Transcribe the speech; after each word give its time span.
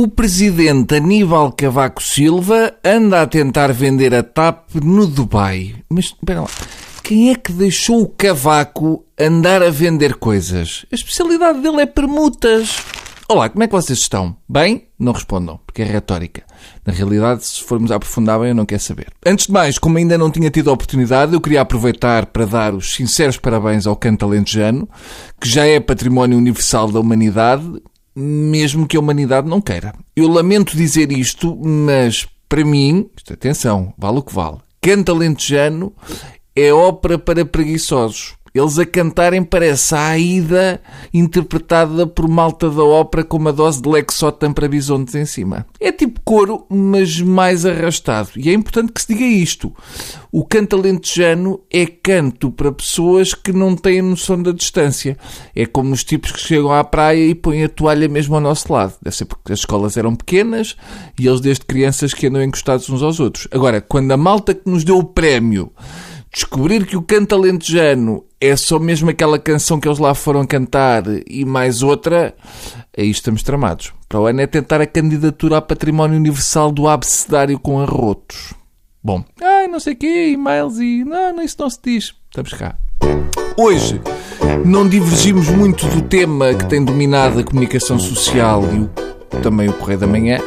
O 0.00 0.06
presidente 0.06 0.94
Aníbal 0.94 1.50
Cavaco 1.50 2.00
Silva 2.00 2.72
anda 2.84 3.20
a 3.20 3.26
tentar 3.26 3.72
vender 3.72 4.14
a 4.14 4.22
TAP 4.22 4.76
no 4.76 5.08
Dubai. 5.08 5.74
Mas, 5.88 6.04
espera 6.04 6.42
lá, 6.42 6.48
quem 7.02 7.32
é 7.32 7.34
que 7.34 7.50
deixou 7.50 8.02
o 8.02 8.08
Cavaco 8.08 9.04
andar 9.18 9.60
a 9.60 9.70
vender 9.70 10.14
coisas? 10.14 10.86
A 10.92 10.94
especialidade 10.94 11.60
dele 11.60 11.80
é 11.80 11.86
permutas. 11.86 12.76
Olá, 13.28 13.48
como 13.48 13.64
é 13.64 13.66
que 13.66 13.72
vocês 13.72 13.98
estão? 13.98 14.36
Bem? 14.48 14.86
Não 14.96 15.10
respondam, 15.10 15.58
porque 15.66 15.82
é 15.82 15.84
retórica. 15.84 16.44
Na 16.86 16.92
realidade, 16.92 17.44
se 17.44 17.64
formos 17.64 17.90
aprofundar 17.90 18.38
bem, 18.38 18.50
eu 18.50 18.54
não 18.54 18.64
quero 18.64 18.80
saber. 18.80 19.08
Antes 19.26 19.46
de 19.46 19.52
mais, 19.52 19.80
como 19.80 19.98
ainda 19.98 20.16
não 20.16 20.30
tinha 20.30 20.48
tido 20.48 20.70
a 20.70 20.74
oportunidade, 20.74 21.34
eu 21.34 21.40
queria 21.40 21.62
aproveitar 21.62 22.26
para 22.26 22.46
dar 22.46 22.72
os 22.72 22.94
sinceros 22.94 23.36
parabéns 23.36 23.84
ao 23.84 23.96
canto 23.96 24.24
alentejano, 24.24 24.88
que 25.40 25.48
já 25.48 25.66
é 25.66 25.80
património 25.80 26.38
universal 26.38 26.88
da 26.92 27.00
humanidade, 27.00 27.82
mesmo 28.18 28.86
que 28.86 28.96
a 28.96 29.00
humanidade 29.00 29.48
não 29.48 29.60
queira. 29.60 29.94
Eu 30.16 30.28
lamento 30.28 30.76
dizer 30.76 31.12
isto, 31.12 31.56
mas 31.56 32.26
para 32.48 32.64
mim, 32.64 33.08
atenção, 33.30 33.92
vale 33.96 34.18
o 34.18 34.22
que 34.22 34.34
vale, 34.34 34.58
canto 34.80 35.12
alentejano 35.12 35.92
é 36.56 36.72
ópera 36.72 37.16
para 37.16 37.44
preguiçosos. 37.44 38.34
Eles 38.58 38.78
a 38.78 38.84
cantarem 38.84 39.44
parece 39.44 39.94
a 39.94 40.08
Aida 40.08 40.82
interpretada 41.14 42.06
por 42.06 42.28
malta 42.28 42.68
da 42.68 42.82
ópera 42.82 43.22
com 43.22 43.36
uma 43.36 43.52
dose 43.52 43.80
de 43.80 43.88
Lexotan 43.88 44.52
para 44.52 44.66
bisontes 44.66 45.14
em 45.14 45.24
cima. 45.24 45.64
É 45.78 45.92
tipo 45.92 46.20
coro, 46.24 46.66
mas 46.68 47.20
mais 47.20 47.64
arrastado. 47.64 48.30
E 48.36 48.50
é 48.50 48.52
importante 48.52 48.92
que 48.92 49.00
se 49.00 49.14
diga 49.14 49.24
isto. 49.24 49.72
O 50.32 50.44
canto 50.44 50.74
alentejano 50.74 51.60
é 51.70 51.86
canto 51.86 52.50
para 52.50 52.72
pessoas 52.72 53.32
que 53.32 53.52
não 53.52 53.76
têm 53.76 54.02
noção 54.02 54.42
da 54.42 54.50
distância. 54.50 55.16
É 55.54 55.64
como 55.64 55.92
os 55.92 56.02
tipos 56.02 56.32
que 56.32 56.40
chegam 56.40 56.72
à 56.72 56.82
praia 56.82 57.24
e 57.24 57.34
põem 57.34 57.62
a 57.62 57.68
toalha 57.68 58.08
mesmo 58.08 58.34
ao 58.34 58.40
nosso 58.40 58.72
lado. 58.72 58.94
Deve 59.00 59.16
ser 59.16 59.24
porque 59.26 59.52
as 59.52 59.60
escolas 59.60 59.96
eram 59.96 60.16
pequenas 60.16 60.76
e 61.18 61.28
eles 61.28 61.40
desde 61.40 61.64
crianças 61.64 62.12
que 62.12 62.26
andam 62.26 62.42
encostados 62.42 62.90
uns 62.90 63.02
aos 63.02 63.20
outros. 63.20 63.46
Agora, 63.52 63.80
quando 63.80 64.10
a 64.10 64.16
malta 64.16 64.52
que 64.52 64.68
nos 64.68 64.82
deu 64.82 64.98
o 64.98 65.04
prémio 65.04 65.72
descobrir 66.32 66.86
que 66.86 66.96
o 66.96 67.02
canto 67.02 67.34
alentejano 67.34 68.24
é 68.40 68.54
só 68.56 68.78
mesmo 68.78 69.10
aquela 69.10 69.38
canção 69.38 69.80
que 69.80 69.88
eles 69.88 69.98
lá 69.98 70.14
foram 70.14 70.46
cantar 70.46 71.04
e 71.26 71.44
mais 71.44 71.82
outra, 71.82 72.34
aí 72.96 73.10
estamos 73.10 73.42
tramados. 73.42 73.92
Para 74.08 74.20
o 74.20 74.26
ano 74.26 74.40
é 74.40 74.46
tentar 74.46 74.80
a 74.80 74.86
candidatura 74.86 75.58
a 75.58 75.62
património 75.62 76.16
universal 76.16 76.70
do 76.70 76.88
abecedário 76.88 77.58
com 77.58 77.80
arrotos. 77.80 78.54
Bom, 79.02 79.24
ai, 79.40 79.68
não 79.68 79.80
sei 79.80 79.94
o 79.94 79.96
quê, 79.96 80.30
e-mails 80.32 80.78
e... 80.78 81.04
Não, 81.04 81.34
não, 81.34 81.42
isso 81.42 81.56
não 81.58 81.70
se 81.70 81.78
diz. 81.82 82.14
Estamos 82.28 82.52
cá. 82.52 82.76
Hoje 83.56 84.00
não 84.64 84.88
divergimos 84.88 85.48
muito 85.48 85.86
do 85.88 86.02
tema 86.02 86.54
que 86.54 86.66
tem 86.66 86.84
dominado 86.84 87.40
a 87.40 87.44
comunicação 87.44 87.98
social 87.98 88.62
e 88.72 88.80
o 88.80 88.90
também 89.42 89.68
o 89.68 89.72
Correio 89.72 90.00
da 90.00 90.06
Manhã, 90.06 90.40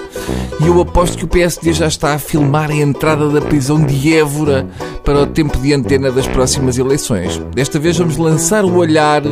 e 0.61 0.67
eu 0.67 0.79
aposto 0.81 1.17
que 1.17 1.25
o 1.25 1.27
PSD 1.27 1.73
já 1.73 1.87
está 1.87 2.13
a 2.13 2.19
filmar 2.19 2.69
a 2.69 2.75
entrada 2.75 3.29
da 3.29 3.41
prisão 3.41 3.83
de 3.83 4.13
Évora 4.13 4.67
para 5.03 5.21
o 5.21 5.27
tempo 5.27 5.57
de 5.57 5.73
antena 5.73 6.11
das 6.11 6.27
próximas 6.27 6.77
eleições. 6.77 7.37
Desta 7.53 7.79
vez 7.79 7.97
vamos 7.97 8.17
lançar 8.17 8.63
o 8.63 8.75
olhar 8.75 9.23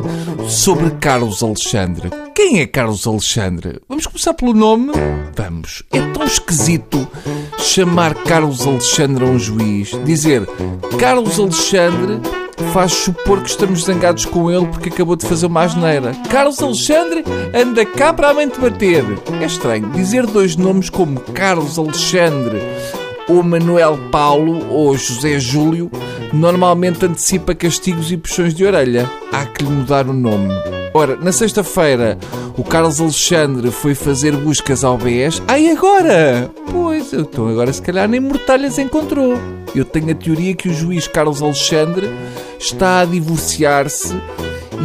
sobre 0.48 0.90
Carlos 0.92 1.44
Alexandre. 1.44 2.10
Quem 2.34 2.62
é 2.62 2.66
Carlos 2.66 3.06
Alexandre? 3.06 3.80
Vamos 3.88 4.08
começar 4.08 4.34
pelo 4.34 4.54
nome? 4.54 4.92
Vamos. 5.36 5.84
É 5.92 6.00
tão 6.14 6.24
esquisito 6.24 7.08
chamar 7.58 8.16
Carlos 8.16 8.66
Alexandre 8.66 9.26
a 9.26 9.28
um 9.28 9.38
juiz. 9.38 9.92
Dizer 10.06 10.48
Carlos 10.98 11.40
Alexandre 11.40 12.20
faz 12.66 12.92
supor 12.92 13.42
que 13.42 13.50
estamos 13.50 13.84
zangados 13.84 14.26
com 14.26 14.52
ele 14.52 14.68
porque 14.68 14.90
acabou 14.90 15.16
de 15.16 15.26
fazer 15.26 15.46
uma 15.46 15.64
asneira. 15.64 16.14
Carlos 16.30 16.62
Alexandre 16.62 17.24
anda 17.54 17.86
cá 17.86 18.14
para 18.14 18.30
a 18.30 18.34
mente 18.34 18.60
bater. 18.60 19.04
É 19.42 19.46
estranho 19.46 19.90
dizer 19.90 20.26
dois 20.26 20.56
nomes 20.56 20.90
como 20.90 21.20
Carlos 21.20 21.78
Alexandre 21.78 22.60
ou 23.28 23.44
Manuel 23.44 23.98
Paulo 24.12 24.66
ou 24.70 24.98
José 24.98 25.40
Júlio 25.40 25.90
normalmente 26.34 27.06
antecipa 27.06 27.56
castigos 27.56 28.12
e 28.12 28.18
puxões 28.18 28.54
de 28.54 28.66
orelha. 28.66 29.10
Há 29.32 29.46
que 29.46 29.64
lhe 29.64 29.70
mudar 29.70 30.08
o 30.08 30.14
nome. 30.14 30.54
Ora, 30.94 31.16
na 31.16 31.32
sexta-feira 31.32 32.18
o 32.58 32.64
Carlos 32.64 33.00
Alexandre 33.00 33.72
foi 33.72 33.96
fazer 33.96 34.36
buscas 34.36 34.84
ao 34.84 34.98
BES. 34.98 35.42
Ai, 35.48 35.70
agora? 35.70 36.52
Pois, 36.72 37.14
então 37.14 37.48
agora 37.48 37.72
se 37.72 37.82
calhar 37.82 38.08
nem 38.08 38.20
mortalhas 38.20 38.78
encontrou. 38.78 39.38
Eu 39.76 39.86
tenho 39.86 40.12
a 40.12 40.16
teoria 40.16 40.56
que 40.56 40.70
o 40.70 40.74
juiz 40.74 41.08
Carlos 41.08 41.42
Alexandre 41.42 42.10
está 42.60 43.02
a 43.02 43.06
divorciar-se 43.06 44.16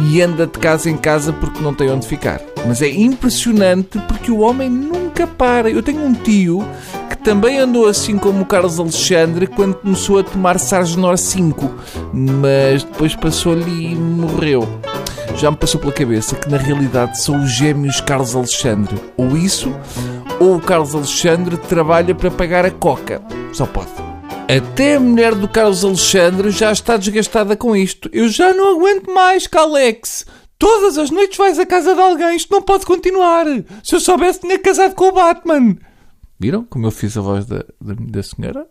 e 0.09 0.21
anda 0.21 0.45
de 0.45 0.59
casa 0.59 0.89
em 0.89 0.97
casa 0.97 1.31
porque 1.33 1.61
não 1.61 1.73
tem 1.73 1.89
onde 1.89 2.07
ficar. 2.07 2.41
Mas 2.67 2.81
é 2.81 2.89
impressionante 2.89 3.99
porque 4.07 4.31
o 4.31 4.39
homem 4.39 4.69
nunca 4.69 5.25
para. 5.27 5.69
Eu 5.69 5.81
tenho 5.81 6.01
um 6.01 6.13
tio 6.13 6.65
que 7.09 7.17
também 7.17 7.59
andou 7.59 7.87
assim 7.87 8.17
como 8.17 8.41
o 8.41 8.45
Carlos 8.45 8.79
Alexandre 8.79 9.47
quando 9.47 9.75
começou 9.75 10.19
a 10.19 10.23
tomar 10.23 10.59
Sargenor 10.59 11.17
5, 11.17 11.71
mas 12.13 12.83
depois 12.83 13.15
passou-lhe 13.15 13.91
e 13.91 13.95
morreu. 13.95 14.67
Já 15.37 15.51
me 15.51 15.57
passou 15.57 15.81
pela 15.81 15.91
cabeça 15.91 16.35
que 16.35 16.49
na 16.49 16.57
realidade 16.57 17.19
são 17.19 17.43
os 17.43 17.51
gêmeos 17.51 17.99
Carlos 17.99 18.35
Alexandre. 18.35 18.95
Ou 19.17 19.37
isso, 19.37 19.73
ou 20.39 20.55
o 20.55 20.61
Carlos 20.61 20.95
Alexandre 20.95 21.57
trabalha 21.57 22.15
para 22.15 22.31
pagar 22.31 22.65
a 22.65 22.71
coca. 22.71 23.21
Só 23.51 23.65
pode. 23.65 24.04
Até 24.47 24.95
a 24.95 24.99
mulher 24.99 25.33
do 25.33 25.47
Carlos 25.47 25.83
Alexandre 25.83 26.51
já 26.51 26.71
está 26.71 26.97
desgastada 26.97 27.57
com 27.57 27.75
isto. 27.75 28.09
Eu 28.13 28.29
já 28.29 28.53
não 28.53 28.75
aguento 28.77 29.11
mais, 29.11 29.47
Calex. 29.47 30.25
Todas 30.59 30.99
as 30.99 31.09
noites 31.09 31.37
vais 31.37 31.57
à 31.57 31.65
casa 31.65 31.95
de 31.95 31.99
alguém. 31.99 32.35
Isto 32.35 32.51
não 32.51 32.61
pode 32.61 32.85
continuar. 32.85 33.45
Se 33.83 33.95
eu 33.95 33.99
soubesse, 33.99 34.41
tinha 34.41 34.59
casado 34.59 34.93
com 34.93 35.05
o 35.05 35.11
Batman. 35.11 35.75
Viram 36.39 36.63
como 36.63 36.85
eu 36.85 36.91
fiz 36.91 37.17
a 37.17 37.21
voz 37.21 37.45
da, 37.45 37.65
da, 37.81 37.95
da 37.99 38.21
senhora? 38.21 38.67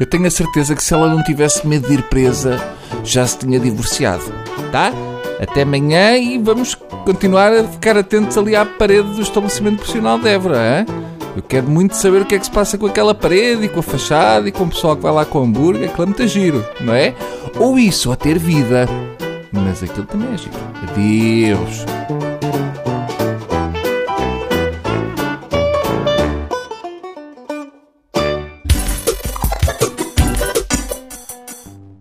Eu 0.00 0.06
tenho 0.06 0.26
a 0.26 0.30
certeza 0.30 0.74
que 0.74 0.82
se 0.82 0.92
ela 0.92 1.08
não 1.08 1.22
tivesse 1.22 1.64
medo 1.64 1.86
de 1.86 1.94
ir 1.94 2.02
presa, 2.08 2.58
já 3.04 3.24
se 3.24 3.38
tinha 3.38 3.60
divorciado. 3.60 4.24
Tá? 4.72 4.92
Até 5.40 5.62
amanhã 5.62 6.16
e 6.16 6.38
vamos 6.38 6.74
continuar 7.04 7.52
a 7.52 7.62
ficar 7.62 7.96
atentos 7.96 8.36
ali 8.36 8.56
à 8.56 8.66
parede 8.66 9.10
do 9.10 9.22
estabelecimento 9.22 9.76
profissional 9.76 10.18
de 10.18 10.28
Évora, 10.28 10.80
hein? 10.80 11.13
Eu 11.36 11.42
quero 11.42 11.68
muito 11.68 11.96
saber 11.96 12.22
o 12.22 12.24
que 12.24 12.34
é 12.34 12.38
que 12.38 12.44
se 12.46 12.50
passa 12.50 12.78
com 12.78 12.86
aquela 12.86 13.14
parede 13.14 13.64
e 13.64 13.68
com 13.68 13.80
a 13.80 13.82
fachada 13.82 14.48
e 14.48 14.52
com 14.52 14.64
o 14.64 14.68
pessoal 14.68 14.96
que 14.96 15.02
vai 15.02 15.12
lá 15.12 15.24
com 15.24 15.40
o 15.40 15.42
hambúrguer. 15.42 15.88
Aquilo 15.88 16.02
é 16.02 16.06
muito 16.06 16.26
giro, 16.28 16.64
não 16.80 16.94
é? 16.94 17.14
Ou 17.58 17.78
isso, 17.78 18.12
a 18.12 18.16
ter 18.16 18.38
vida. 18.38 18.88
Mas 19.50 19.82
aquilo 19.82 20.06
também 20.06 20.32
é 20.32 20.38
giro. 20.38 20.54
Adeus. 20.82 22.33